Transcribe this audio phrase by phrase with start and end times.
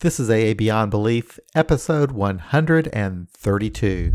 [0.00, 4.12] This is AA Beyond Belief, episode 132.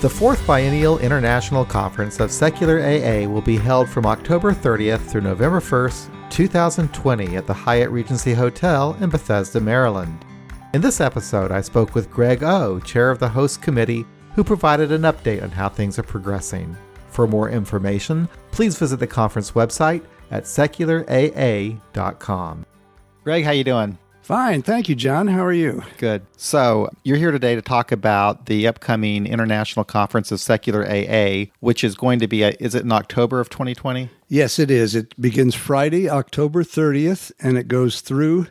[0.00, 5.20] The fourth biennial international conference of secular AA will be held from October 30th through
[5.20, 10.24] November 1st, 2020 at the Hyatt Regency Hotel in Bethesda, Maryland.
[10.72, 14.92] In this episode, I spoke with Greg O, chair of the host committee, who provided
[14.92, 16.74] an update on how things are progressing.
[17.10, 22.66] For more information, please visit the conference website at secularaa.com.
[23.24, 23.98] Greg, how you doing?
[24.32, 25.28] Fine, thank you, John.
[25.28, 25.82] How are you?
[25.98, 26.24] Good.
[26.38, 31.84] So, you're here today to talk about the upcoming International Conference of Secular AA, which
[31.84, 34.08] is going to be, a, is it in October of 2020?
[34.28, 34.94] Yes, it is.
[34.94, 38.46] It begins Friday, October 30th, and it goes through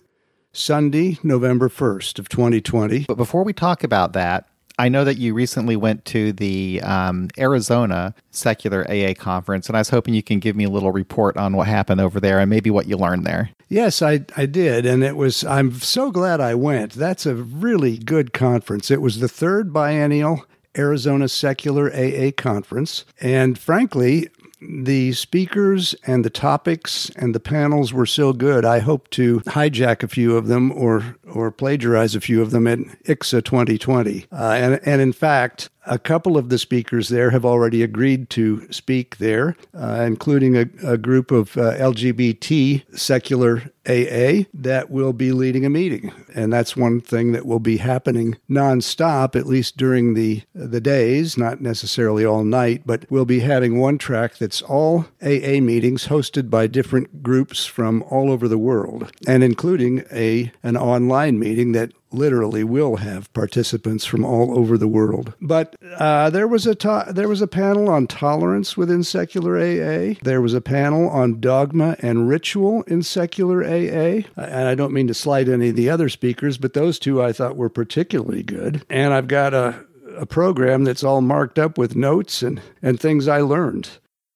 [0.53, 3.06] Sunday, November 1st of 2020.
[3.08, 7.30] But before we talk about that, I know that you recently went to the um,
[7.39, 11.38] Arizona Secular AA conference, and I was hoping you can give me a little report
[11.38, 13.50] on what happened over there and maybe what you learned there.
[13.72, 14.86] Yes, I, I did.
[14.86, 16.91] And it was, I'm so glad I went.
[16.91, 18.91] That's a really good conference.
[18.91, 20.44] It was the third biennial
[20.78, 23.05] Arizona Secular AA conference.
[23.22, 24.28] And frankly,
[24.61, 28.66] the speakers and the topics and the panels were so good.
[28.66, 32.67] I hope to hijack a few of them or or plagiarize a few of them
[32.67, 34.28] at ICSA 2020.
[34.31, 38.72] Uh, and and in fact, a couple of the speakers there have already agreed to
[38.72, 45.32] speak there, uh, including a, a, group of uh, LGBT secular AA that will be
[45.32, 46.12] leading a meeting.
[46.36, 51.38] And that's one thing that will be happening nonstop, at least during the, the days,
[51.38, 56.50] not necessarily all night, but we'll be having one track that's all AA meetings hosted
[56.50, 61.92] by different groups from all over the world, and including a, an online meeting that
[62.14, 65.34] literally will have participants from all over the world.
[65.42, 70.16] But uh, there was a to- there was a panel on tolerance within secular AA.
[70.24, 74.24] There was a panel on dogma and ritual in secular AA.
[74.35, 77.31] And I don't mean to slight any of the other speakers, but those two I
[77.31, 78.84] thought were particularly good.
[78.90, 79.85] And I've got a
[80.18, 83.90] a program that's all marked up with notes and, and things I learned.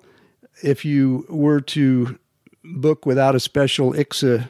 [0.62, 2.18] if you were to
[2.64, 4.48] book without a special ICSA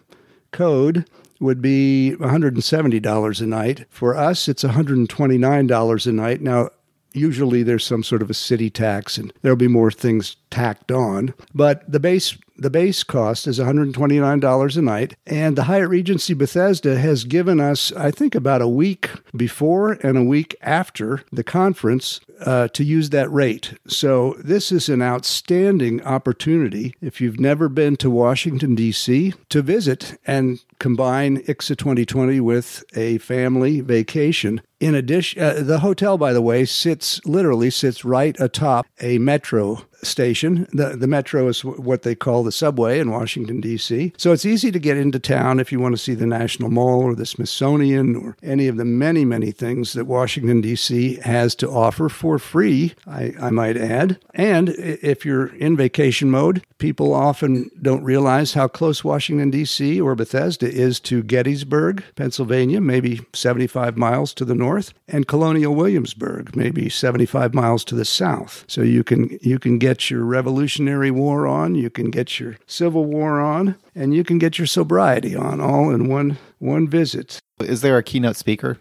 [0.50, 1.06] code,
[1.44, 3.84] would be $170 a night.
[3.90, 6.40] For us, it's $129 a night.
[6.40, 6.70] Now,
[7.12, 11.34] usually there's some sort of a city tax and there'll be more things tacked on.
[11.54, 15.16] But the base the base cost is $129 a night.
[15.26, 20.16] And the Hyatt Regency Bethesda has given us, I think, about a week before and
[20.16, 23.74] a week after the conference uh, to use that rate.
[23.86, 30.18] So this is an outstanding opportunity if you've never been to Washington, D.C., to visit
[30.26, 34.60] and combine ICSA 2020 with a family vacation.
[34.80, 39.86] In addition, uh, the hotel, by the way, sits literally sits right atop a metro
[40.06, 40.66] station.
[40.72, 44.12] The, the metro is what they call the subway in Washington, D.C.
[44.16, 47.02] So it's easy to get into town if you want to see the National Mall
[47.02, 51.16] or the Smithsonian or any of the many, many things that Washington, D.C.
[51.16, 54.18] has to offer for free, I, I might add.
[54.34, 60.00] And if you're in vacation mode, people often don't realize how close Washington, D.C.
[60.00, 66.54] or Bethesda is to Gettysburg, Pennsylvania, maybe 75 miles to the north, and Colonial Williamsburg,
[66.54, 68.64] maybe 75 miles to the south.
[68.66, 73.04] So you can you can get your Revolutionary War on, you can get your Civil
[73.04, 77.38] War on, and you can get your sobriety on all in one one visit.
[77.60, 78.78] Is there a keynote speaker?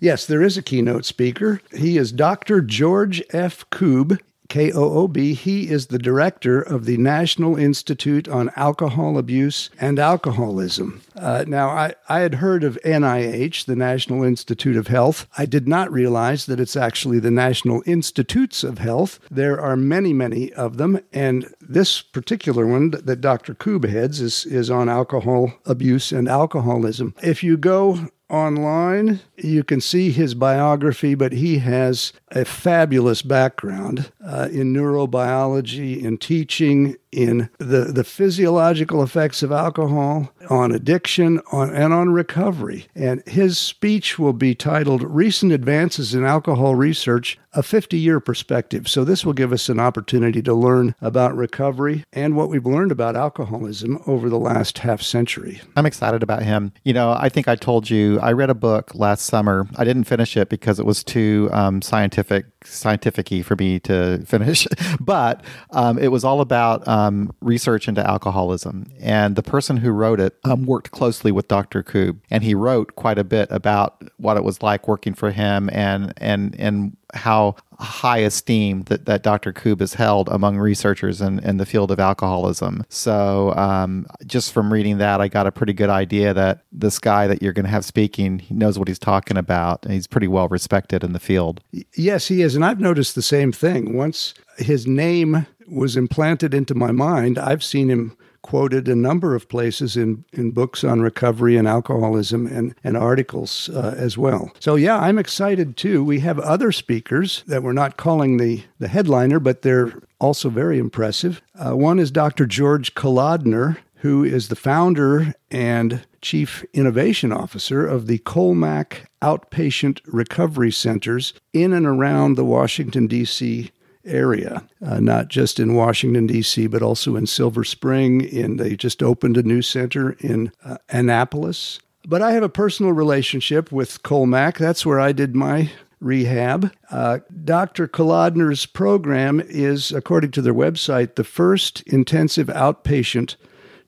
[0.00, 1.60] Yes, there is a keynote speaker.
[1.76, 2.60] He is Dr.
[2.60, 3.68] George F.
[3.70, 4.20] Koob.
[4.48, 5.34] K O O B.
[5.34, 11.00] He is the director of the National Institute on Alcohol Abuse and Alcoholism.
[11.16, 15.26] Uh, now, I, I had heard of NIH, the National Institute of Health.
[15.38, 19.20] I did not realize that it's actually the National Institutes of Health.
[19.30, 23.54] There are many, many of them, and this particular one that Dr.
[23.54, 27.14] Koob heads is, is on alcohol abuse and alcoholism.
[27.22, 29.20] If you go online.
[29.36, 36.18] You can see his biography, but he has a fabulous background uh, in neurobiology, in
[36.18, 42.86] teaching, in the, the physiological effects of alcohol, on addiction, on, and on recovery.
[42.94, 48.88] And his speech will be titled Recent Advances in Alcohol Research A 50 Year Perspective.
[48.88, 52.90] So, this will give us an opportunity to learn about recovery and what we've learned
[52.90, 55.60] about alcoholism over the last half century.
[55.76, 56.72] I'm excited about him.
[56.82, 59.68] You know, I think I told you I read a book last summer.
[59.76, 62.23] I didn't finish it because it was too um, scientific,
[62.64, 64.66] scientific for me to finish,
[65.00, 66.86] but um, it was all about.
[66.86, 68.90] Um, research into alcoholism.
[69.00, 71.82] And the person who wrote it um, worked closely with Dr.
[71.82, 75.70] Koob, and he wrote quite a bit about what it was like working for him
[75.72, 79.52] and and and how high esteem that, that Dr.
[79.52, 82.84] Koob has held among researchers in, in the field of alcoholism.
[82.88, 87.26] So, um, just from reading that, I got a pretty good idea that this guy
[87.26, 90.28] that you're going to have speaking he knows what he's talking about, and he's pretty
[90.28, 91.60] well respected in the field.
[91.96, 92.54] Yes, he is.
[92.54, 93.96] And I've noticed the same thing.
[93.96, 97.38] Once his name was implanted into my mind.
[97.38, 102.46] I've seen him quoted a number of places in, in books on recovery and alcoholism
[102.46, 104.52] and, and articles uh, as well.
[104.60, 106.04] So, yeah, I'm excited too.
[106.04, 110.78] We have other speakers that we're not calling the, the headliner, but they're also very
[110.78, 111.40] impressive.
[111.58, 112.44] Uh, one is Dr.
[112.44, 120.70] George Kolodner, who is the founder and Chief Innovation Officer of the Kolmac Outpatient Recovery
[120.70, 123.70] Centers in and around the Washington, D.C
[124.04, 128.20] area, uh, not just in Washington, D.C., but also in Silver Spring.
[128.22, 131.80] In they just opened a new center in uh, Annapolis.
[132.06, 134.58] But I have a personal relationship with Kolmac.
[134.58, 135.70] That's where I did my
[136.00, 136.70] rehab.
[136.90, 137.88] Uh, Dr.
[137.88, 143.36] Kolodner's program is, according to their website, the first intensive outpatient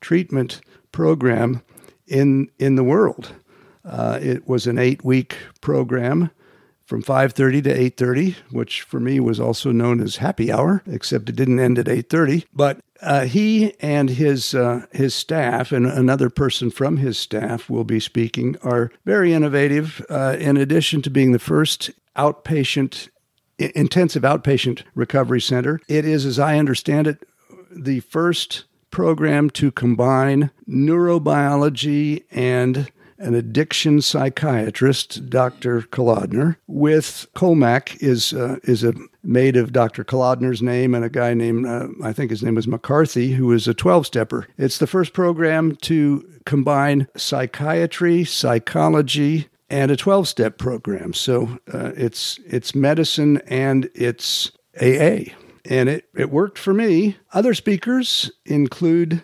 [0.01, 0.61] treatment
[0.91, 1.61] program
[2.07, 3.33] in in the world.
[3.85, 6.31] Uh, it was an eight week program
[6.87, 11.35] from 5:30 to 8:30, which for me was also known as happy hour, except it
[11.35, 12.45] didn't end at 8:30.
[12.53, 17.83] But uh, he and his uh, his staff and another person from his staff will
[17.83, 20.03] be speaking are very innovative.
[20.09, 23.09] Uh, in addition to being the first outpatient
[23.59, 27.27] intensive outpatient recovery center, it is, as I understand it,
[27.69, 32.89] the first program to combine neurobiology and
[33.19, 35.81] an addiction psychiatrist, Dr.
[35.81, 40.03] Kolodner, with Kolmac is uh, is a made of Dr.
[40.03, 43.67] Kolodner's name and a guy named uh, I think his name was McCarthy, who is
[43.67, 44.47] a 12-stepper.
[44.57, 51.13] It's the first program to combine psychiatry, psychology, and a 12-step program.
[51.13, 55.33] So uh, it's it's medicine and it's AA.
[55.69, 57.17] And it, it worked for me.
[57.33, 59.23] Other speakers include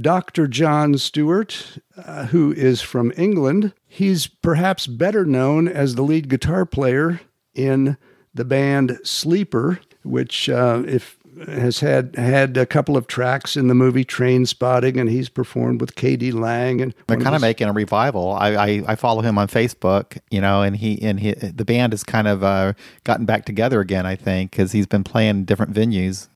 [0.00, 0.46] Dr.
[0.46, 3.74] Jon Stewart, uh, who is from England.
[3.86, 7.20] He's perhaps better known as the lead guitar player
[7.54, 7.98] in
[8.32, 13.74] the band Sleeper, which, uh, if has had had a couple of tracks in the
[13.74, 16.32] movie Trainspotting, and he's performed with k.d.
[16.32, 16.80] lang.
[16.80, 18.32] And they're kind of making a revival.
[18.32, 21.92] I, I, I follow him on Facebook, you know, and he and he the band
[21.92, 24.06] has kind of uh, gotten back together again.
[24.06, 26.28] I think because he's been playing different venues.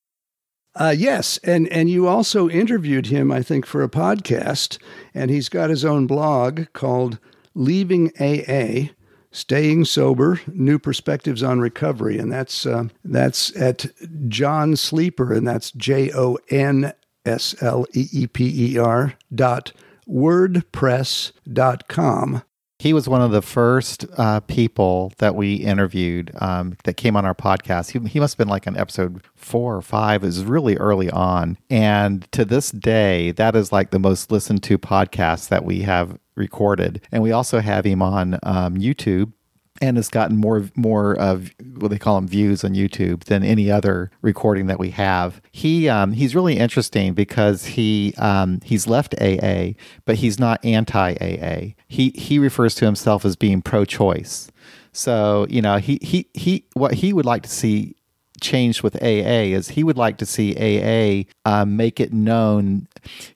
[0.78, 4.78] Uh, yes, and and you also interviewed him, I think, for a podcast,
[5.14, 7.18] and he's got his own blog called
[7.54, 8.92] "Leaving AA."
[9.33, 13.87] Staying sober, new perspectives on recovery, and that's uh, that's at
[14.28, 16.92] Jon Sleeper, and that's J O N
[17.26, 19.73] S L E E P E R dot
[20.09, 22.42] wordpress dot com.
[22.78, 27.25] He was one of the first uh, people that we interviewed um, that came on
[27.25, 27.90] our podcast.
[27.90, 30.23] He, he must have been like on episode four or five.
[30.23, 31.56] It was really early on.
[31.71, 36.18] And to this day, that is like the most listened to podcast that we have
[36.35, 37.00] recorded.
[37.11, 39.33] And we also have him on um, YouTube
[39.80, 43.71] and has gotten more more of what they call them views on YouTube than any
[43.71, 45.40] other recording that we have.
[45.52, 49.73] He um, he's really interesting because he um, he's left AA,
[50.04, 51.75] but he's not anti AA.
[51.88, 54.50] He he refers to himself as being pro choice.
[54.92, 57.96] So you know he he he what he would like to see
[58.40, 62.88] changed with AA is he would like to see AA uh, make it known,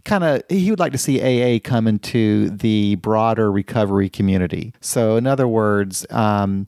[0.04, 4.72] kind of, he would like to see AA come into the broader recovery community.
[4.80, 6.66] So, in other words, um,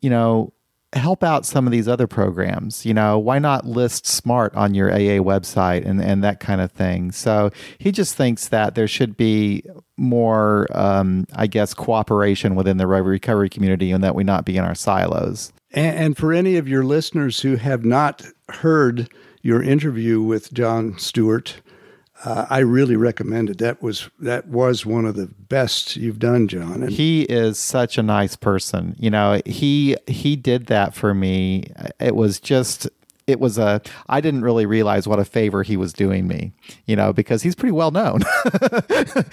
[0.00, 0.52] you know,
[0.94, 2.84] help out some of these other programs.
[2.84, 6.70] You know, why not list SMART on your AA website and, and that kind of
[6.70, 7.12] thing?
[7.12, 9.64] So he just thinks that there should be
[9.96, 14.64] more, um, I guess, cooperation within the recovery community and that we not be in
[14.64, 15.52] our silos.
[15.74, 19.08] And, for any of your listeners who have not heard
[19.40, 21.62] your interview with Jon Stewart,
[22.24, 23.58] uh, I really recommend it.
[23.58, 26.82] That was that was one of the best you've done, John.
[26.82, 28.94] And he is such a nice person.
[28.98, 31.72] You know, he he did that for me.
[31.98, 32.88] It was just
[33.26, 36.52] it was a I didn't really realize what a favor he was doing me,
[36.86, 38.22] you know, because he's pretty well known.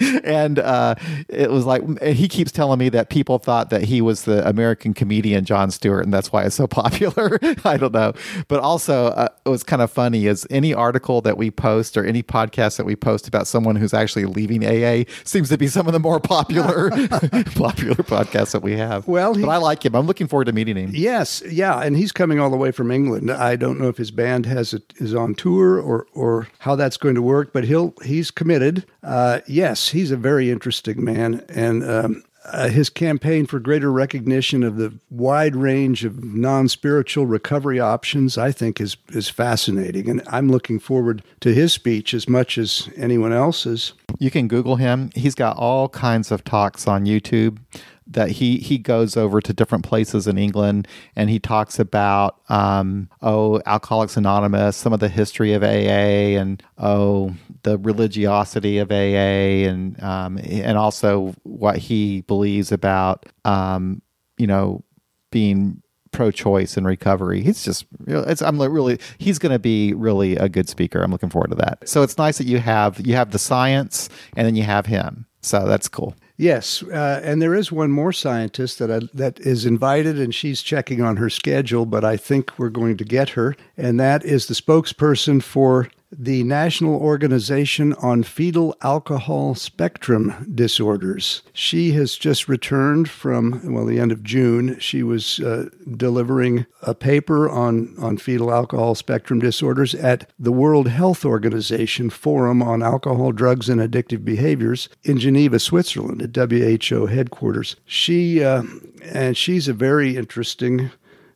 [0.24, 0.94] and uh,
[1.28, 4.94] it was like he keeps telling me that people thought that he was the American
[4.94, 7.38] comedian Jon Stewart, and that's why it's so popular.
[7.64, 8.12] I don't know,
[8.48, 12.04] but also uh, it was kind of funny is any article that we post or
[12.04, 15.86] any podcast that we post about someone who's actually leaving AA seems to be some
[15.86, 16.90] of the more popular
[17.56, 19.06] popular podcasts that we have.
[19.08, 19.94] Well, he, but I like him.
[19.94, 20.90] I'm looking forward to meeting him.
[20.92, 23.30] Yes, yeah, and he's coming all the way from England.
[23.30, 26.96] I don't know if his band has a, is on tour or or how that's
[26.96, 28.84] going to work, but he'll he's committed.
[29.02, 34.62] Uh, yes, he's a very interesting man, and um, uh, his campaign for greater recognition
[34.62, 40.48] of the wide range of non-spiritual recovery options, I think, is is fascinating, and I'm
[40.48, 43.92] looking forward to his speech as much as anyone else's.
[44.18, 45.10] You can Google him.
[45.14, 47.58] He's got all kinds of talks on YouTube
[48.06, 53.08] that he he goes over to different places in England and he talks about um,
[53.22, 59.68] oh Alcoholics Anonymous, some of the history of AA, and oh the religiosity of AA,
[59.68, 64.02] and um, and also what he believes about um,
[64.38, 64.82] you know
[65.30, 67.42] being pro-choice and recovery.
[67.42, 71.02] He's just I'm really he's going to be really a good speaker.
[71.02, 71.88] I'm looking forward to that.
[71.88, 75.26] So it's nice that you have you have the science and then you have him.
[75.42, 76.14] So that's cool.
[76.40, 80.62] Yes, uh, and there is one more scientist that I, that is invited, and she's
[80.62, 81.84] checking on her schedule.
[81.84, 86.42] But I think we're going to get her, and that is the spokesperson for the
[86.44, 91.42] National Organization on Fetal Alcohol Spectrum Disorders.
[91.52, 94.78] She has just returned from, well, the end of June.
[94.80, 100.88] She was uh, delivering a paper on, on fetal alcohol spectrum disorders at the World
[100.88, 107.76] Health Organization Forum on Alcohol, Drugs, and Addictive Behaviors in Geneva, Switzerland, at WHO headquarters.
[107.84, 108.64] She, uh,
[109.04, 110.90] and she's a very interesting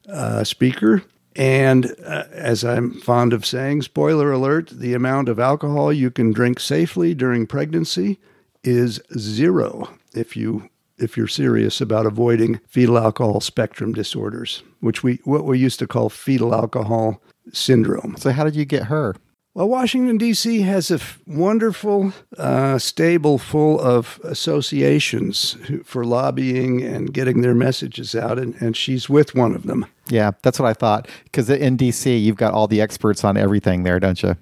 [0.09, 1.03] uh, speaker.
[1.37, 6.33] And uh, as I'm fond of saying, spoiler alert, the amount of alcohol you can
[6.33, 8.21] drink safely during pregnancy
[8.63, 15.21] is zero if you if you're serious about avoiding fetal alcohol spectrum disorders, which we
[15.25, 17.21] what we used to call fetal alcohol
[17.53, 18.17] syndrome.
[18.17, 19.17] So how did you get her?
[19.55, 20.63] Well, Washington, D.C.
[20.63, 28.17] has a f- wonderful uh, stable full of associations for lobbying and getting their messages
[28.17, 29.87] out, and, and she's with one of them.
[30.09, 31.09] Yeah, that's what I thought.
[31.23, 34.35] Because in D.C., you've got all the experts on everything there, don't you?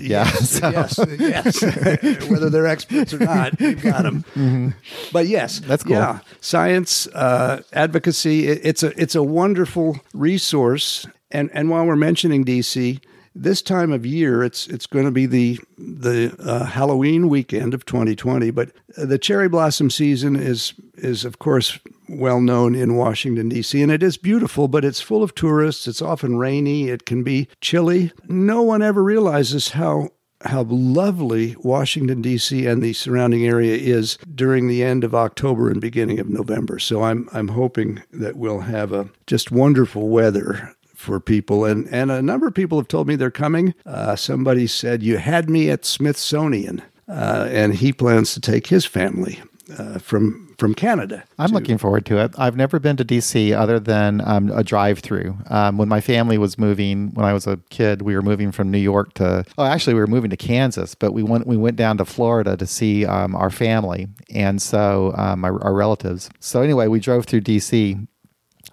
[0.00, 0.24] Yeah.
[0.24, 0.70] Yes, so.
[0.70, 1.62] yes, yes.
[2.30, 4.24] Whether they're experts or not, you've got them.
[4.34, 4.68] Mm-hmm.
[5.12, 5.96] But yes, that's cool.
[5.96, 8.48] Yeah, science uh, advocacy.
[8.48, 11.06] It, it's a it's a wonderful resource.
[11.30, 13.00] And and while we're mentioning DC,
[13.34, 17.84] this time of year, it's it's going to be the the uh, Halloween weekend of
[17.84, 18.50] 2020.
[18.50, 23.82] But the cherry blossom season is is of course well known in Washington D.C.
[23.82, 25.88] and it is beautiful, but it's full of tourists.
[25.88, 26.88] It's often rainy.
[26.88, 28.12] It can be chilly.
[28.28, 30.10] No one ever realizes how
[30.42, 32.66] how lovely Washington D.C.
[32.66, 36.78] and the surrounding area is during the end of October and beginning of November.
[36.78, 40.74] So I'm I'm hoping that we'll have a just wonderful weather
[41.04, 41.64] for people.
[41.64, 43.74] And, and a number of people have told me they're coming.
[43.86, 46.82] Uh, somebody said, You had me at Smithsonian.
[47.06, 49.42] Uh, and he plans to take his family
[49.78, 51.24] uh, from from Canada.
[51.38, 52.34] I'm to- looking forward to it.
[52.38, 55.36] I've never been to DC other than um, a drive through.
[55.50, 58.70] Um, when my family was moving, when I was a kid, we were moving from
[58.70, 61.76] New York to, oh, actually, we were moving to Kansas, but we went, we went
[61.76, 66.30] down to Florida to see um, our family and so um, our relatives.
[66.40, 68.06] So, anyway, we drove through DC.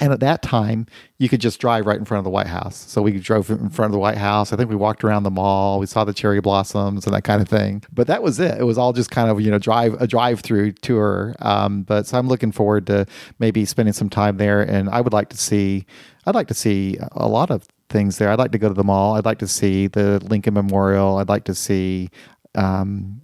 [0.02, 0.88] And at that time,
[1.20, 2.76] you could just drive right in front of the White House.
[2.76, 4.52] So we drove in front of the White House.
[4.52, 5.78] I think we walked around the mall.
[5.78, 7.84] We saw the cherry blossoms and that kind of thing.
[7.94, 8.60] But that was it.
[8.60, 11.36] It was all just kind of you know drive a drive through tour.
[11.40, 13.06] Um, but so I'm looking forward to
[13.38, 14.64] maybe spending some time there.
[14.64, 15.86] And I would like to see.
[16.26, 18.32] I'd like to see a lot of things there.
[18.32, 19.16] I'd like to go to the mall.
[19.16, 21.18] I'd like to see the Lincoln Memorial.
[21.18, 22.10] I'd like to see.
[22.56, 23.22] Um,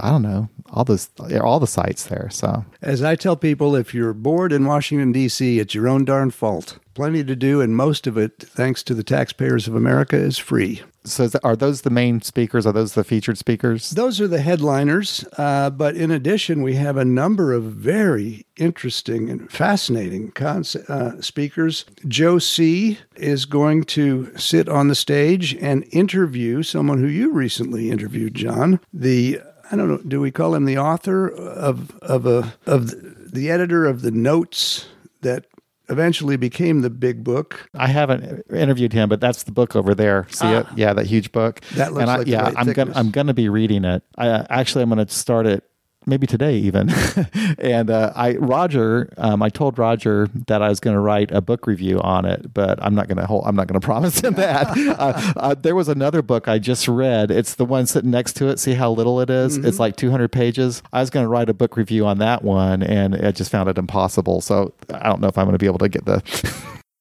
[0.00, 1.08] I don't know all those
[1.40, 2.28] all the sites there.
[2.30, 6.30] So As I tell people, if you're bored in Washington, D.C., it's your own darn
[6.30, 6.78] fault.
[6.94, 10.82] Plenty to do, and most of it, thanks to the taxpayers of America, is free.
[11.04, 12.66] so is that, are those the main speakers?
[12.66, 13.90] Are those the featured speakers?
[13.90, 19.30] Those are the headliners, uh, but in addition, we have a number of very interesting
[19.30, 21.84] and fascinating uh, speakers.
[22.08, 22.98] Joe C.
[23.14, 28.80] is going to sit on the stage and interview someone who you recently interviewed, John.
[28.92, 29.40] The
[29.70, 29.98] I don't know.
[29.98, 34.10] Do we call him the author of of a of the, the editor of the
[34.10, 34.86] notes
[35.20, 35.46] that
[35.88, 37.68] eventually became the big book?
[37.74, 40.26] I haven't interviewed him, but that's the book over there.
[40.30, 40.66] See it?
[40.76, 41.60] Yeah, that huge book.
[41.62, 41.74] Ah.
[41.76, 42.92] That looks and I, like yeah, right I'm gonna.
[42.94, 44.02] I'm gonna be reading it.
[44.16, 45.64] I uh, actually I'm gonna start it
[46.06, 46.90] maybe today even.
[47.58, 51.40] and uh, I Roger, um, I told Roger that I was going to write a
[51.40, 53.44] book review on it, but I'm not going to hold.
[53.46, 54.66] I'm not going to promise him that.
[54.98, 57.30] uh, uh, there was another book I just read.
[57.30, 58.58] It's the one sitting next to it.
[58.58, 59.58] See how little it is?
[59.58, 59.68] Mm-hmm.
[59.68, 60.82] It's like 200 pages.
[60.92, 63.68] I was going to write a book review on that one, and I just found
[63.68, 64.40] it impossible.
[64.40, 66.22] So I don't know if I'm going to be able to get the.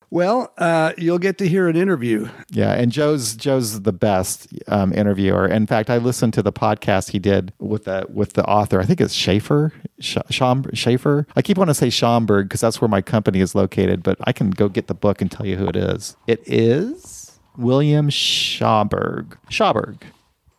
[0.10, 2.30] Well, uh, you'll get to hear an interview.
[2.50, 5.46] Yeah, and Joe's Joe's the best um, interviewer.
[5.46, 8.80] In fact, I listened to the podcast he did with the with the author.
[8.80, 11.28] I think it's Schaefer, Sch- Schom- Schaefer.
[11.36, 14.32] I keep wanting to say Schomburg because that's where my company is located, but I
[14.32, 16.16] can go get the book and tell you who it is.
[16.26, 19.38] It is William Schaberg.
[19.50, 20.04] Schaberg.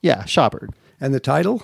[0.02, 0.70] Yeah, Schaberg.
[1.00, 1.62] And the title?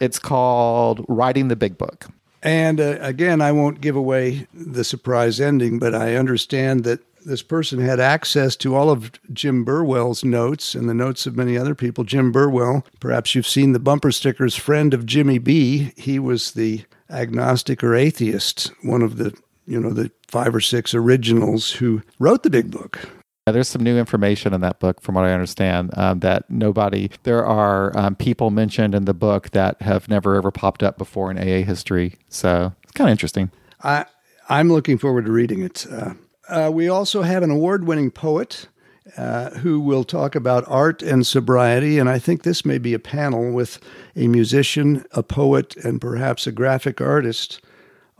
[0.00, 2.06] It's called Writing the Big Book.
[2.42, 7.42] And uh, again, I won't give away the surprise ending, but I understand that this
[7.42, 11.74] person had access to all of Jim Burwell's notes and the notes of many other
[11.74, 12.04] people.
[12.04, 15.92] Jim Burwell, perhaps you've seen the bumper stickers, friend of Jimmy B.
[15.96, 19.36] He was the agnostic or atheist, one of the,
[19.66, 22.98] you know, the five or six originals who wrote the big book.
[23.46, 27.10] Yeah, there's some new information in that book, from what I understand, um, that nobody,
[27.22, 31.30] there are um, people mentioned in the book that have never ever popped up before
[31.30, 32.16] in AA history.
[32.28, 33.50] So it's kind of interesting.
[33.82, 34.04] I,
[34.48, 35.86] I'm looking forward to reading it.
[35.90, 36.14] Uh,
[36.50, 38.68] uh, we also have an award winning poet
[39.16, 41.98] uh, who will talk about art and sobriety.
[41.98, 43.78] And I think this may be a panel with
[44.14, 47.60] a musician, a poet, and perhaps a graphic artist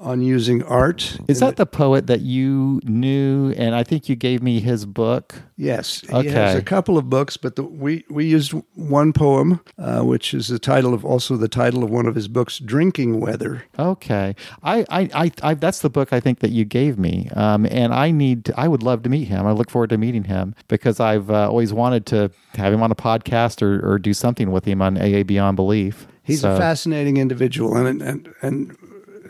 [0.01, 1.19] on using art.
[1.29, 3.53] Is that the poet that you knew?
[3.53, 5.35] And I think you gave me his book.
[5.59, 6.31] Yes, he Okay.
[6.31, 10.49] has a couple of books, but the, we we used one poem, uh, which is
[10.49, 14.87] the title of also the title of one of his books, "Drinking Weather." Okay, I,
[14.89, 18.11] I, I, I that's the book I think that you gave me, um, and I
[18.11, 19.47] need, to, I would love to meet him.
[19.47, 22.91] I look forward to meeting him because I've uh, always wanted to have him on
[22.91, 26.07] a podcast or, or do something with him on AA Beyond Belief.
[26.23, 28.77] He's So- a fascinating individual, and and and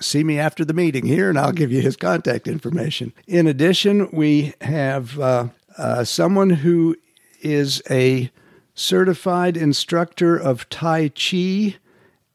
[0.01, 3.13] see me after the meeting here, and I'll give you his contact information.
[3.27, 6.97] In addition, we have uh, uh, someone who
[7.41, 8.31] is a
[8.75, 11.77] certified instructor of Tai Chi,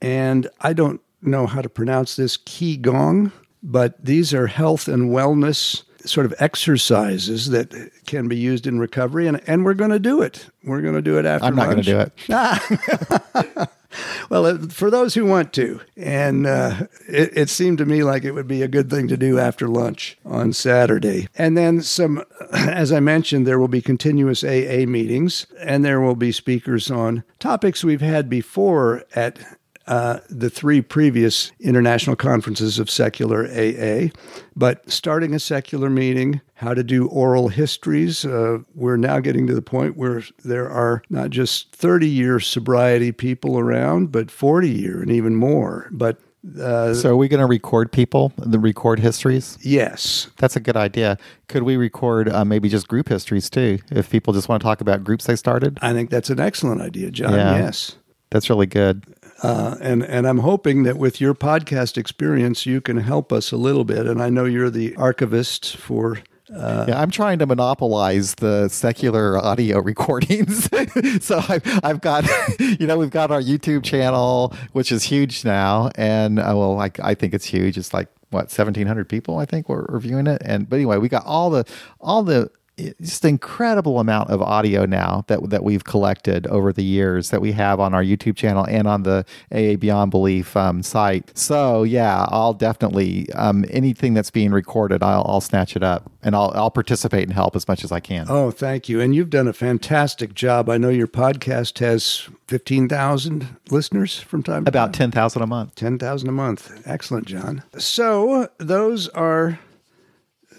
[0.01, 3.31] and I don't know how to pronounce this Qigong,
[3.63, 7.73] but these are health and wellness sort of exercises that
[8.05, 10.47] can be used in recovery, and, and we're going to do it.
[10.63, 13.69] We're going to do it after I'm not going to do it.
[14.29, 18.23] Well, uh, for those who want to, and uh, it, it seemed to me like
[18.23, 21.27] it would be a good thing to do after lunch on Saturday.
[21.35, 26.15] And then some, as I mentioned, there will be continuous AA meetings, and there will
[26.15, 29.39] be speakers on topics we've had before at
[29.87, 34.09] uh, the three previous international conferences of secular AA.
[34.55, 38.25] But starting a secular meeting, how to do oral histories.
[38.25, 43.11] Uh, we're now getting to the point where there are not just 30 year sobriety
[43.11, 45.87] people around, but 40 year and even more.
[45.91, 46.17] But
[46.59, 49.57] uh, So are we going to record people, the record histories?
[49.61, 51.17] yes, That's a good idea.
[51.47, 53.79] Could we record uh, maybe just group histories too?
[53.91, 56.81] If people just want to talk about groups they started, I think that's an excellent
[56.81, 57.33] idea, John.
[57.33, 57.57] Yeah.
[57.57, 57.97] Yes.
[58.31, 59.03] that's really good.
[59.43, 63.57] Uh, and and I'm hoping that with your podcast experience, you can help us a
[63.57, 64.07] little bit.
[64.07, 66.19] And I know you're the archivist for
[66.55, 70.69] Uh, yeah, I'm trying to monopolize the secular audio recordings.
[71.25, 72.23] so I've, I've got,
[72.59, 76.99] you know, we've got our YouTube channel, which is huge now, and uh, well, like
[76.99, 77.77] I think it's huge.
[77.77, 81.25] It's like what 1,700 people I think were reviewing it, and but anyway, we got
[81.25, 81.65] all the
[81.99, 87.29] all the just incredible amount of audio now that that we've collected over the years
[87.29, 91.35] that we have on our YouTube channel and on the AA Beyond Belief um, site.
[91.37, 96.35] So yeah, I'll definitely um, anything that's being recorded, I'll, I'll snatch it up and
[96.35, 98.25] I'll I'll participate and help as much as I can.
[98.29, 100.69] Oh, thank you, and you've done a fantastic job.
[100.69, 105.47] I know your podcast has fifteen thousand listeners from time to about ten thousand a
[105.47, 105.75] month.
[105.75, 106.81] Ten thousand a month.
[106.85, 107.63] Excellent, John.
[107.77, 109.59] So those are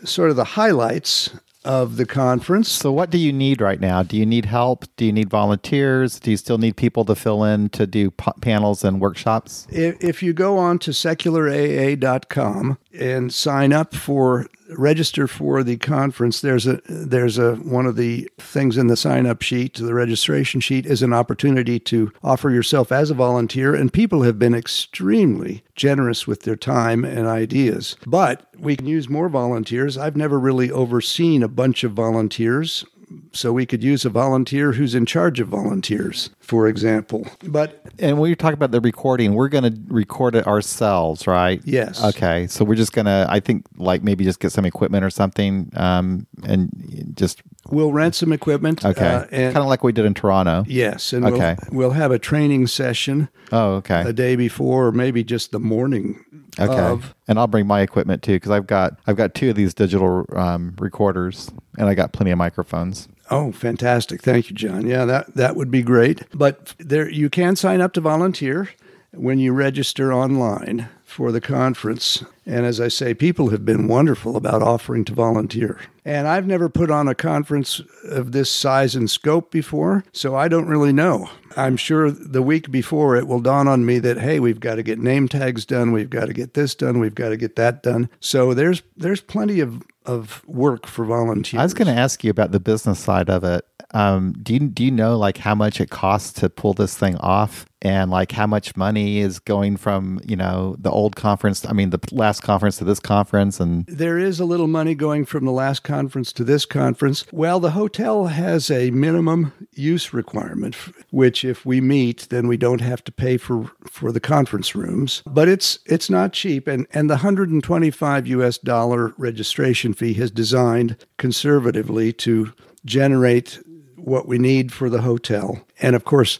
[0.04, 1.30] sort of the highlights
[1.66, 2.70] of the conference.
[2.70, 4.02] So, what do you need right now?
[4.02, 4.84] Do you need help?
[4.96, 6.18] Do you need volunteers?
[6.20, 9.66] Do you still need people to fill in to do p- panels and workshops?
[9.70, 16.40] If, if you go on to secularaa.com and sign up for register for the conference,
[16.40, 20.60] there's a there's a one of the things in the sign up sheet, the registration
[20.60, 25.62] sheet, is an opportunity to offer yourself as a volunteer, and people have been extremely
[25.74, 27.96] generous with their time and ideas.
[28.06, 29.98] But we can use more volunteers.
[29.98, 32.84] I've never really overseen a bunch of volunteers
[33.32, 37.26] so we could use a volunteer who's in charge of volunteers, for example.
[37.44, 41.60] But and when you talk about the recording, we're going to record it ourselves, right?
[41.64, 42.02] Yes.
[42.02, 45.10] Okay, so we're just going to, I think, like maybe just get some equipment or
[45.10, 48.84] something, um, and just we'll rent some equipment.
[48.84, 50.64] Okay, uh, kind of like we did in Toronto.
[50.66, 51.56] Yes, and okay.
[51.70, 53.28] we'll, we'll have a training session.
[53.52, 54.02] Oh, okay.
[54.02, 56.24] A day before, or maybe just the morning
[56.58, 56.80] Okay.
[56.80, 59.74] Of, and I'll bring my equipment too because I've got I've got two of these
[59.74, 63.08] digital um, recorders and I got plenty of microphones.
[63.30, 64.22] Oh, fantastic!
[64.22, 64.86] Thank you, John.
[64.86, 66.22] Yeah, that that would be great.
[66.32, 68.70] But there, you can sign up to volunteer
[69.12, 72.22] when you register online for the conference.
[72.44, 75.80] And as I say, people have been wonderful about offering to volunteer.
[76.04, 80.48] And I've never put on a conference of this size and scope before, so I
[80.48, 81.30] don't really know.
[81.56, 84.82] I'm sure the week before it will dawn on me that hey, we've got to
[84.82, 87.82] get name tags done, we've got to get this done, we've got to get that
[87.82, 88.10] done.
[88.20, 91.58] So there's there's plenty of of work for volunteers.
[91.58, 93.64] I was going to ask you about the business side of it.
[93.94, 97.16] Um, do you do you know like how much it costs to pull this thing
[97.16, 101.64] off, and like how much money is going from you know the old conference?
[101.64, 105.24] I mean, the last conference to this conference, and there is a little money going
[105.24, 107.24] from the last conference to this conference.
[107.32, 110.74] Well, the hotel has a minimum use requirement,
[111.10, 115.22] which if we meet, then we don't have to pay for for the conference rooms.
[115.24, 118.58] But it's it's not cheap, and and the 125 U.S.
[118.58, 122.52] dollar registration fee has designed conservatively to
[122.84, 123.60] generate
[123.96, 125.60] what we need for the hotel.
[125.80, 126.38] And of course,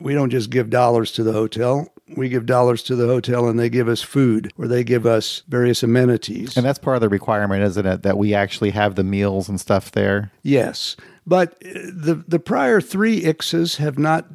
[0.00, 1.92] we don't just give dollars to the hotel.
[2.16, 5.42] We give dollars to the hotel and they give us food or they give us
[5.48, 6.56] various amenities.
[6.56, 8.02] And that's part of the requirement, isn't it?
[8.02, 10.32] That we actually have the meals and stuff there?
[10.42, 10.96] Yes.
[11.26, 14.26] But uh, the, the prior three ICSAs have not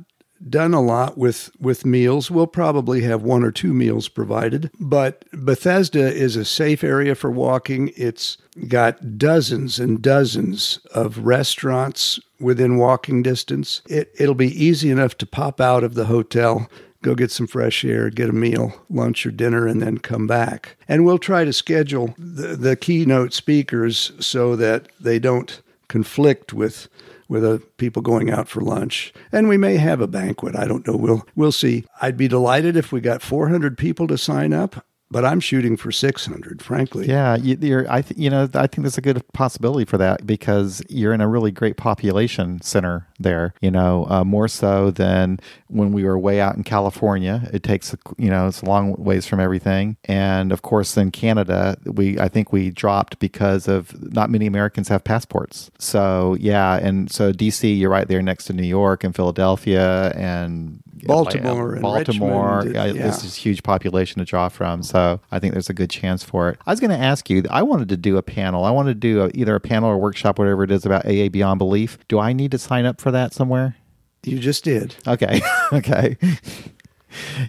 [0.49, 2.29] done a lot with with meals.
[2.29, 7.31] We'll probably have one or two meals provided, but Bethesda is a safe area for
[7.31, 7.91] walking.
[7.95, 13.81] It's got dozens and dozens of restaurants within walking distance.
[13.89, 16.69] It, it'll be easy enough to pop out of the hotel
[17.05, 20.75] go get some fresh air, get a meal, lunch or dinner, and then come back.
[20.87, 26.89] And we'll try to schedule the, the keynote speakers so that they don't conflict with
[27.27, 29.13] with uh, people going out for lunch.
[29.31, 30.55] And we may have a banquet.
[30.55, 30.95] I don't know.
[30.95, 31.85] We'll we'll see.
[32.01, 35.91] I'd be delighted if we got 400 people to sign up but I'm shooting for
[35.91, 37.07] 600, frankly.
[37.07, 40.25] Yeah, you, are I th- you know I think there's a good possibility for that
[40.25, 43.53] because you're in a really great population center there.
[43.61, 47.47] You know, uh, more so than when we were way out in California.
[47.53, 51.77] It takes you know it's a long ways from everything, and of course in Canada
[51.85, 55.69] we I think we dropped because of not many Americans have passports.
[55.77, 60.81] So yeah, and so DC you're right there next to New York and Philadelphia and
[61.03, 62.57] Baltimore, and Baltimore.
[62.57, 63.07] Richmond, yeah, yeah.
[63.07, 66.49] This is huge population to draw from, so I think there's a good chance for
[66.49, 66.59] it.
[66.65, 67.43] I was going to ask you.
[67.49, 68.63] I wanted to do a panel.
[68.63, 71.29] I wanted to do a, either a panel or workshop, whatever it is, about AA
[71.29, 71.97] Beyond Belief.
[72.07, 73.75] Do I need to sign up for that somewhere?
[74.23, 74.95] You just did.
[75.07, 75.41] Okay.
[75.73, 76.17] okay.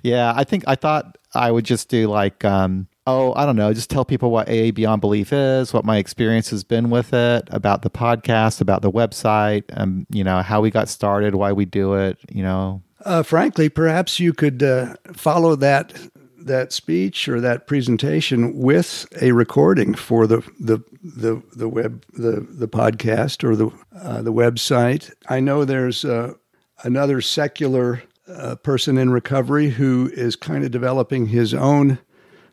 [0.03, 2.45] yeah, I think I thought I would just do like.
[2.45, 5.99] Um, oh, I don't know, just tell people what AA Beyond Belief is, what my
[5.99, 10.61] experience has been with it, about the podcast, about the website, um, you know, how
[10.61, 14.95] we got started, why we do it, you know, uh, frankly, perhaps you could uh,
[15.12, 15.95] follow that
[16.38, 22.47] that speech or that presentation with a recording for the the the, the web the
[22.51, 25.12] the podcast or the uh, the website.
[25.29, 26.35] I know there's uh,
[26.83, 31.99] another secular uh, person in recovery who is kind of developing his own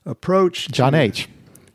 [0.06, 0.70] approach.
[0.70, 1.28] John H.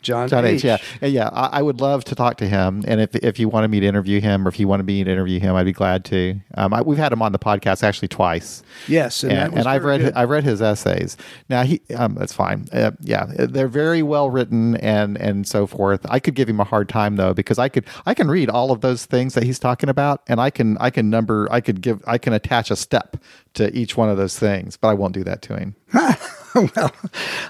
[0.08, 0.60] John, John H.
[0.60, 0.64] H.
[0.64, 1.28] Yeah, And yeah.
[1.28, 3.86] I, I would love to talk to him, and if if you wanted me to
[3.86, 6.40] interview him, or if you wanted me to interview him, I'd be glad to.
[6.54, 8.62] Um, I, we've had him on the podcast actually twice.
[8.86, 10.14] Yes, and, and, and I've read good.
[10.14, 11.18] I've read his essays.
[11.50, 12.66] Now he um, that's fine.
[12.72, 16.06] Uh, yeah, they're very well written and and so forth.
[16.08, 18.70] I could give him a hard time though because I could I can read all
[18.70, 21.82] of those things that he's talking about, and I can I can number I could
[21.82, 23.18] give I can attach a step
[23.54, 25.74] to each one of those things, but I won't do that to him
[26.76, 26.92] well,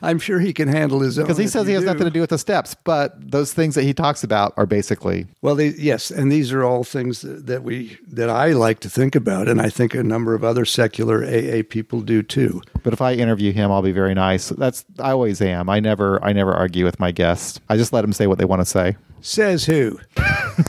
[0.03, 1.25] I'm sure he can handle his own.
[1.25, 1.87] because he says he has do.
[1.87, 2.75] nothing to do with the steps.
[2.75, 6.65] But those things that he talks about are basically Well, they, yes, and these are
[6.65, 10.03] all things that, that we that I like to think about, and I think a
[10.03, 12.63] number of other secular AA people do too.
[12.83, 14.49] But if I interview him, I'll be very nice.
[14.51, 15.69] That's I always am.
[15.69, 17.61] I never I never argue with my guests.
[17.69, 18.97] I just let them say what they want to say.
[19.21, 19.99] Says who?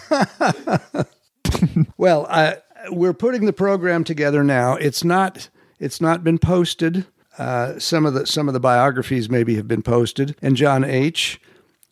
[1.97, 2.57] well, I,
[2.91, 4.75] we're putting the program together now.
[4.75, 7.05] It's not it's not been posted.
[7.39, 11.41] Uh, some of the some of the biographies maybe have been posted, and John H.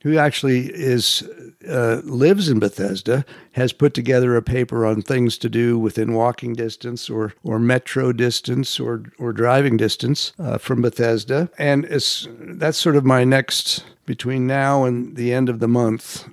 [0.03, 1.27] Who actually is
[1.67, 6.53] uh, lives in Bethesda has put together a paper on things to do within walking
[6.53, 12.77] distance or or metro distance or or driving distance uh, from Bethesda, and it's that's
[12.77, 16.29] sort of my next between now and the end of the month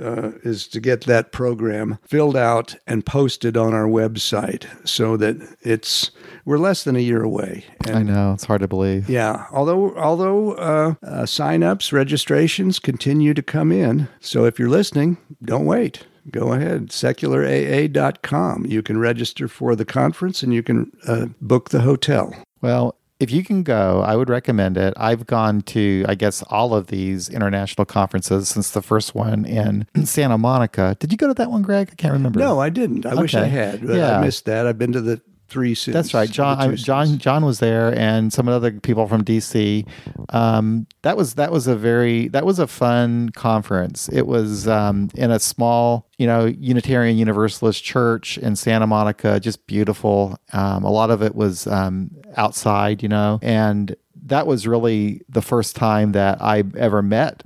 [0.00, 5.36] uh, is to get that program filled out and posted on our website so that
[5.62, 6.10] it's
[6.44, 7.64] we're less than a year away.
[7.86, 9.08] And I know it's hard to believe.
[9.08, 14.08] yeah, although although uh, uh, sign-ups, registrations continue to come in.
[14.20, 16.06] So if you're listening, don't wait.
[16.30, 18.66] Go ahead, secularaa.com.
[18.66, 22.34] You can register for the conference and you can uh, book the hotel.
[22.60, 24.94] Well, if you can go, I would recommend it.
[24.96, 29.86] I've gone to, I guess, all of these international conferences since the first one in
[30.04, 30.96] Santa Monica.
[31.00, 31.88] Did you go to that one, Greg?
[31.90, 32.38] I can't remember.
[32.38, 33.06] No, I didn't.
[33.06, 33.82] I wish I had.
[33.82, 34.18] Yeah.
[34.18, 34.66] I missed that.
[34.66, 35.94] I've been to the three cities.
[35.94, 36.30] That's right.
[36.30, 37.18] John, I, John.
[37.18, 39.86] John was there, and some other people from DC.
[40.30, 44.08] Um, that was that was a very that was a fun conference.
[44.10, 49.66] It was um, in a small, you know, Unitarian Universalist church in Santa Monica, just
[49.66, 50.38] beautiful.
[50.52, 55.42] Um, a lot of it was um, outside, you know, and that was really the
[55.42, 57.42] first time that I ever met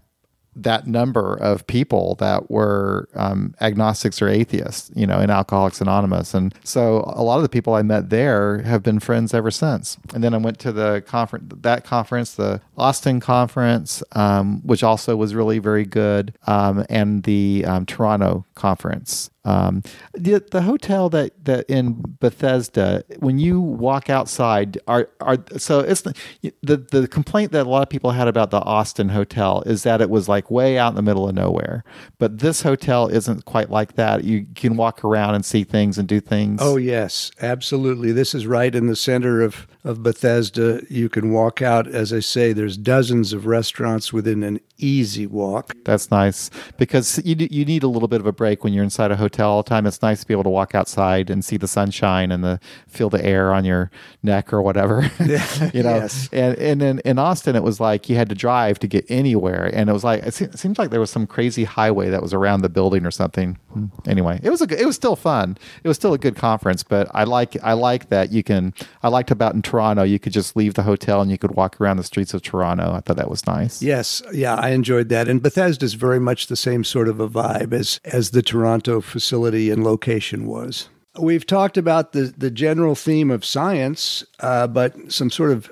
[0.55, 6.35] that number of people that were um, agnostics or atheists, you know, in Alcoholics Anonymous.
[6.35, 9.97] And so a lot of the people I met there have been friends ever since.
[10.15, 15.17] And then I went to the conference, that conference, the Austin conference, um, which also
[15.17, 19.31] was really very good, um, and the um, Toronto conference.
[19.45, 25.81] Um, the the hotel that that in Bethesda, when you walk outside, are are so
[25.81, 26.15] it's the
[26.63, 30.01] the the complaint that a lot of people had about the Austin hotel is that
[30.01, 31.83] it was like way out in the middle of nowhere.
[32.19, 34.23] But this hotel isn't quite like that.
[34.23, 36.61] You can walk around and see things and do things.
[36.63, 38.13] Oh yes, absolutely.
[38.13, 40.83] This is right in the center of of Bethesda.
[40.89, 41.89] You can walk out.
[41.89, 45.75] As I say, there's dozens of restaurants within an easy walk.
[45.85, 49.11] That's nice because you you need a little bit of a break when you're inside
[49.11, 49.87] a hotel all the time.
[49.87, 53.11] It's nice to be able to walk outside and see the sunshine and the feel
[53.11, 53.91] the air on your
[54.23, 55.11] neck or whatever.
[55.21, 55.97] you know.
[55.97, 56.29] Yes.
[56.33, 59.71] And and in, in Austin, it was like you had to drive to get anywhere,
[59.73, 62.23] and it was like it, se- it seems like there was some crazy highway that
[62.23, 63.59] was around the building or something.
[63.73, 63.87] Hmm.
[64.07, 65.57] Anyway, it was a it was still fun.
[65.83, 68.75] It was still a good conference, but I like I like that you can.
[69.03, 71.81] I liked about in Toronto you could just leave the hotel and you could walk
[71.81, 72.93] around the streets of Toronto.
[72.93, 73.83] I thought that was nice.
[73.83, 75.29] Yes, yeah, I enjoyed that.
[75.29, 79.01] And Bethesda is very much the same sort of a vibe as as the Toronto
[79.01, 80.89] facility and location was.
[81.19, 85.71] We've talked about the the general theme of science, uh, but some sort of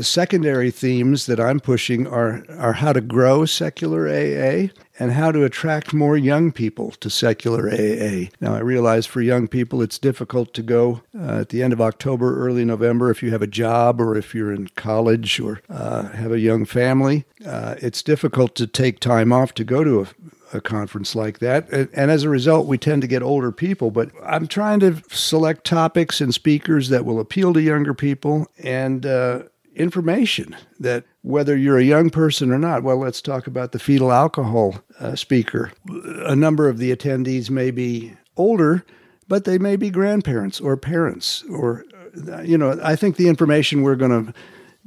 [0.00, 5.44] secondary themes that I'm pushing are are how to grow secular AA and how to
[5.44, 8.30] attract more young people to secular AA.
[8.40, 11.80] Now, I realize for young people it's difficult to go uh, at the end of
[11.80, 16.08] October, early November if you have a job or if you're in college or uh,
[16.10, 17.24] have a young family.
[17.44, 20.06] Uh, it's difficult to take time off to go to a
[20.52, 21.68] a conference like that.
[21.70, 23.90] And, and as a result, we tend to get older people.
[23.90, 29.04] But I'm trying to select topics and speakers that will appeal to younger people and
[29.04, 29.42] uh,
[29.74, 34.12] information that whether you're a young person or not, well, let's talk about the fetal
[34.12, 35.72] alcohol uh, speaker.
[35.88, 38.84] A number of the attendees may be older,
[39.28, 41.84] but they may be grandparents or parents or,
[42.28, 44.34] uh, you know, I think the information we're going to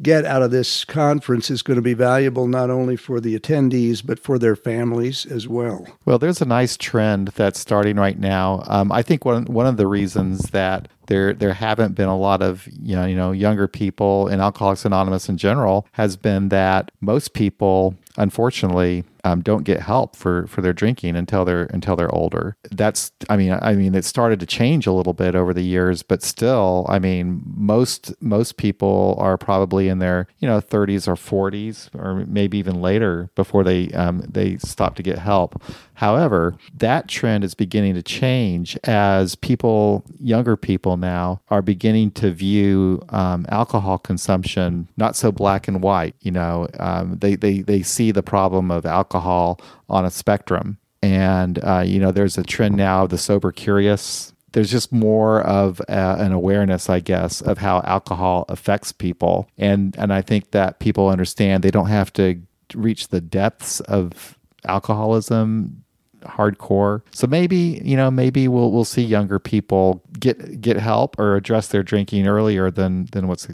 [0.01, 4.05] get out of this conference is going to be valuable not only for the attendees
[4.05, 5.85] but for their families as well.
[6.05, 8.63] Well, there's a nice trend that's starting right now.
[8.67, 12.41] Um, I think one one of the reasons that there there haven't been a lot
[12.41, 16.91] of you know you know younger people in Alcoholics Anonymous in general has been that
[17.01, 22.13] most people, unfortunately, um, don't get help for for their drinking until they're until they're
[22.13, 22.57] older.
[22.71, 26.03] That's I mean I mean it started to change a little bit over the years,
[26.03, 31.15] but still I mean most most people are probably in their you know 30s or
[31.15, 35.61] 40s or maybe even later before they um, they stop to get help.
[35.99, 42.31] However, that trend is beginning to change as people, younger people now, are beginning to
[42.31, 46.15] view um, alcohol consumption not so black and white.
[46.21, 49.59] You know, um, they, they, they see the problem of alcohol
[49.89, 50.77] on a spectrum.
[51.03, 55.41] And, uh, you know, there's a trend now of the sober curious there's just more
[55.41, 60.49] of a, an awareness, I guess, of how alcohol affects people, and and I think
[60.51, 62.41] that people understand they don't have to
[62.73, 65.83] reach the depths of alcoholism
[66.21, 67.01] hardcore.
[67.11, 71.67] So maybe, you know, maybe we'll we'll see younger people get get help or address
[71.67, 73.47] their drinking earlier than than what's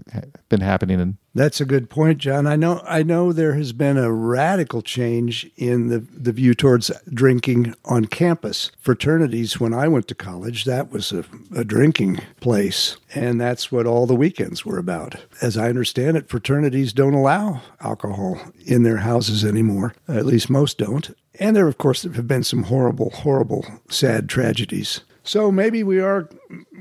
[0.50, 2.48] been happening in that's a good point, John.
[2.48, 6.90] I know I know there has been a radical change in the, the view towards
[7.14, 8.72] drinking on campus.
[8.80, 12.96] Fraternities, when I went to college, that was a, a drinking place.
[13.14, 15.16] And that's what all the weekends were about.
[15.42, 19.94] As I understand it, fraternities don't allow alcohol in their houses anymore.
[20.08, 21.12] At least most don't.
[21.40, 25.02] And there, of course, have been some horrible, horrible, sad tragedies.
[25.24, 26.30] So maybe we are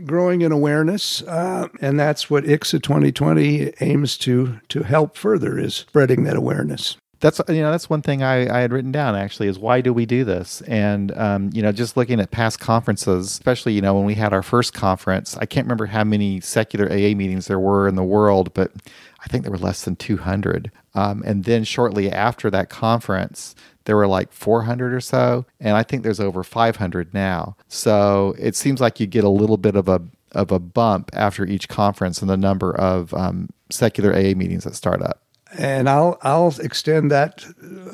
[0.04, 5.74] growing in awareness, uh, and that's what ICSA 2020 aims to to help further is
[5.74, 6.98] spreading that awareness.
[7.20, 9.94] That's you know that's one thing I, I had written down actually is why do
[9.94, 13.94] we do this and um, you know just looking at past conferences especially you know
[13.94, 17.58] when we had our first conference I can't remember how many secular AA meetings there
[17.58, 18.72] were in the world but
[19.20, 23.54] I think there were less than 200 um, and then shortly after that conference
[23.84, 27.56] there were like 400 or so, and I think there's over 500 now.
[27.68, 31.46] So it seems like you get a little bit of a of a bump after
[31.46, 35.20] each conference in the number of um, secular AA meetings that start up.
[35.56, 37.44] And I'll I'll extend that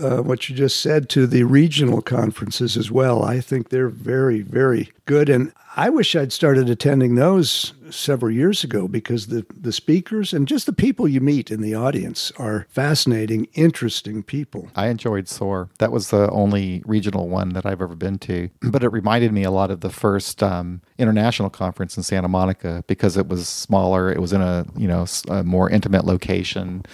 [0.01, 3.23] uh, what you just said to the regional conferences as well.
[3.23, 8.65] I think they're very very good, and I wish I'd started attending those several years
[8.65, 12.67] ago because the, the speakers and just the people you meet in the audience are
[12.71, 14.71] fascinating, interesting people.
[14.77, 15.69] I enjoyed SOAR.
[15.79, 19.45] That was the only regional one that I've ever been to, but it reminded me
[19.45, 24.11] a lot of the first um, international conference in Santa Monica because it was smaller.
[24.11, 26.85] It was in a you know a more intimate location.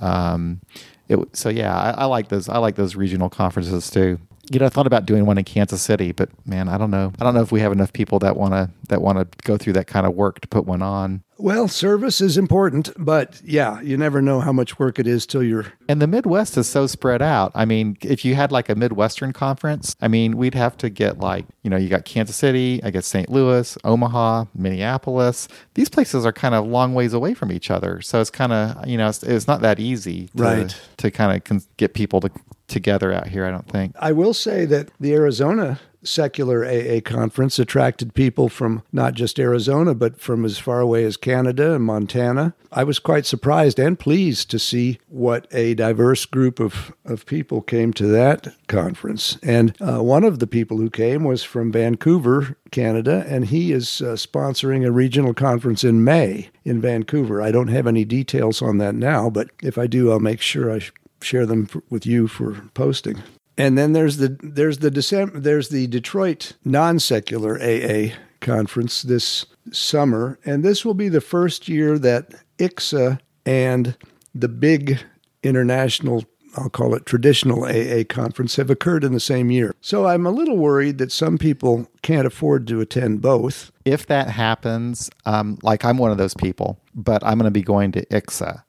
[0.00, 0.60] Um,
[1.08, 2.48] it, so yeah, I, I like those.
[2.48, 4.18] I like those regional conferences too
[4.50, 7.12] you know, I thought about doing one in Kansas City, but man, I don't know.
[7.18, 9.56] I don't know if we have enough people that want to that want to go
[9.56, 11.22] through that kind of work to put one on.
[11.38, 15.42] Well, service is important, but yeah, you never know how much work it is till
[15.42, 15.66] you're.
[15.86, 17.52] And the Midwest is so spread out.
[17.54, 21.18] I mean, if you had like a Midwestern conference, I mean, we'd have to get
[21.18, 23.28] like, you know, you got Kansas City, I guess St.
[23.28, 25.46] Louis, Omaha, Minneapolis.
[25.74, 28.00] These places are kind of long ways away from each other.
[28.00, 30.80] So it's kind of, you know, it's, it's not that easy to, right.
[30.96, 32.30] to kind of con- get people to
[32.68, 33.94] together out here, I don't think.
[33.98, 39.94] I will say that the Arizona secular AA conference attracted people from not just Arizona,
[39.94, 42.54] but from as far away as Canada and Montana.
[42.72, 47.60] I was quite surprised and pleased to see what a diverse group of, of people
[47.60, 49.38] came to that conference.
[49.42, 54.00] And uh, one of the people who came was from Vancouver, Canada, and he is
[54.00, 57.40] uh, sponsoring a regional conference in May in Vancouver.
[57.42, 60.72] I don't have any details on that now, but if I do, I'll make sure
[60.72, 60.80] I
[61.26, 63.22] share them with you for posting.
[63.58, 69.46] And then there's the there's the December there's the Detroit non secular AA conference this
[69.72, 73.96] summer, and this will be the first year that ICSA and
[74.34, 74.98] the big
[75.42, 76.24] international
[76.58, 79.74] I'll call it traditional AA conference have occurred in the same year.
[79.80, 83.70] So I'm a little worried that some people can't afford to attend both.
[83.84, 87.62] If that happens, um, like I'm one of those people, but I'm going to be
[87.62, 88.62] going to ICSA.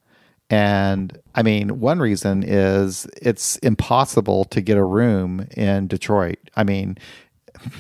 [0.50, 6.40] And I mean, one reason is it's impossible to get a room in Detroit.
[6.56, 6.98] I mean,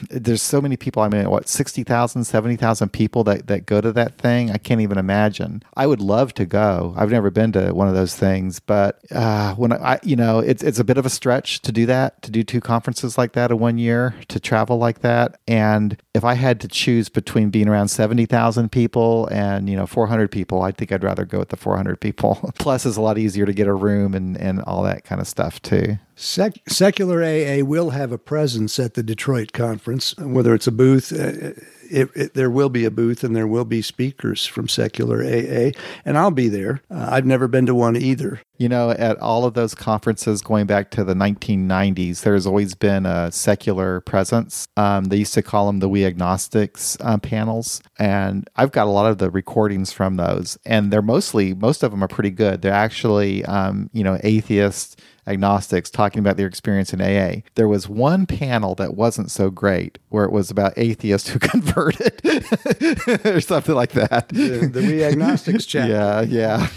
[0.09, 1.01] there's so many people.
[1.01, 4.51] I mean, what, 60,000, 70,000 people that, that go to that thing?
[4.51, 5.63] I can't even imagine.
[5.75, 6.93] I would love to go.
[6.97, 10.63] I've never been to one of those things, but uh, when I, you know, it's,
[10.63, 13.51] it's a bit of a stretch to do that, to do two conferences like that
[13.51, 15.39] in one year, to travel like that.
[15.47, 20.31] And if I had to choose between being around 70,000 people and, you know, 400
[20.31, 22.51] people, I think I'd rather go with the 400 people.
[22.59, 25.27] Plus, it's a lot easier to get a room and, and all that kind of
[25.27, 25.97] stuff too.
[26.19, 31.13] Sec- secular AA will have a presence at the Detroit conference, whether it's a booth.
[31.13, 31.53] Uh,
[31.89, 35.71] it, it, there will be a booth and there will be speakers from secular AA,
[36.03, 36.82] and I'll be there.
[36.89, 38.41] Uh, I've never been to one either.
[38.58, 43.06] You know, at all of those conferences going back to the 1990s, there's always been
[43.06, 44.67] a secular presence.
[44.75, 48.91] Um, they used to call them the We Agnostics uh, panels, and I've got a
[48.91, 52.63] lot of the recordings from those, and they're mostly most of them are pretty good.
[52.63, 57.41] They're actually, um, you know, atheists agnostics talking about their experience in AA.
[57.55, 62.21] There was one panel that wasn't so great, where it was about atheists who converted,
[63.25, 64.29] or something like that.
[64.29, 65.91] The, the We Agnostics chapter.
[65.91, 66.67] Yeah, yeah.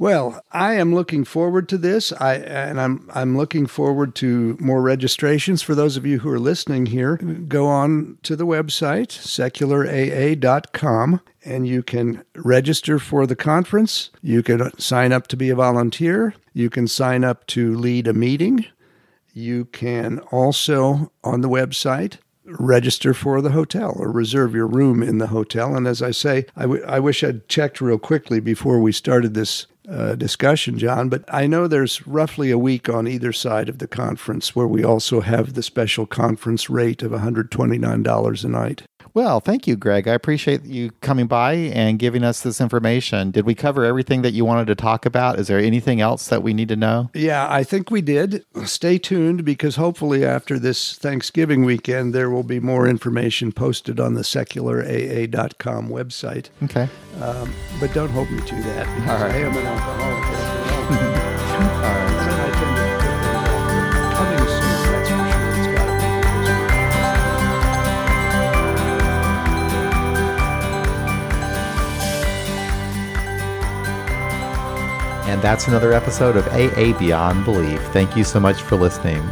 [0.00, 2.12] Well, I am looking forward to this.
[2.12, 6.38] I and I'm I'm looking forward to more registrations for those of you who are
[6.38, 7.16] listening here.
[7.16, 14.10] Go on to the website secularaa.com and you can register for the conference.
[14.22, 16.32] You can sign up to be a volunteer.
[16.52, 18.66] You can sign up to lead a meeting.
[19.32, 22.18] You can also on the website
[22.58, 25.74] register for the hotel or reserve your room in the hotel.
[25.76, 29.34] And as I say, I, w- I wish I'd checked real quickly before we started
[29.34, 33.78] this uh, discussion, John, but I know there's roughly a week on either side of
[33.78, 38.82] the conference where we also have the special conference rate of $129 a night.
[39.18, 40.06] Well, thank you, Greg.
[40.06, 43.32] I appreciate you coming by and giving us this information.
[43.32, 45.40] Did we cover everything that you wanted to talk about?
[45.40, 47.10] Is there anything else that we need to know?
[47.14, 48.44] Yeah, I think we did.
[48.64, 54.14] Stay tuned because hopefully after this Thanksgiving weekend, there will be more information posted on
[54.14, 56.50] the secularaa.com website.
[56.62, 56.88] Okay.
[57.20, 59.34] Um, but don't hold me to that because All right.
[59.34, 60.37] I am an alcoholic.
[75.28, 77.78] And that's another episode of AA Beyond Belief.
[77.92, 79.22] Thank you so much for listening.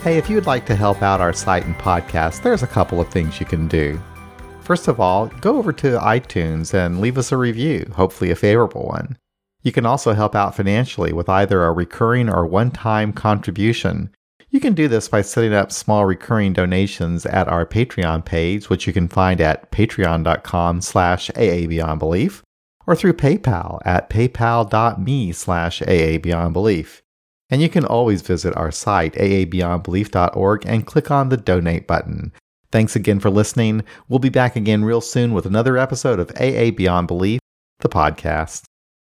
[0.00, 2.98] Hey, if you would like to help out our site and podcast, there's a couple
[2.98, 4.00] of things you can do.
[4.62, 8.86] First of all, go over to iTunes and leave us a review, hopefully a favorable
[8.86, 9.18] one.
[9.62, 14.14] You can also help out financially with either a recurring or one-time contribution.
[14.48, 18.86] You can do this by setting up small recurring donations at our Patreon page, which
[18.86, 22.40] you can find at patreon.com slash aabeyondbelief
[22.86, 27.00] or through PayPal at paypal.me slash aabeyondbelief.
[27.50, 32.32] And you can always visit our site, aabeyondbelief.org, and click on the donate button.
[32.72, 33.84] Thanks again for listening.
[34.08, 37.40] We'll be back again real soon with another episode of AA Beyond Belief,
[37.80, 38.64] the podcast.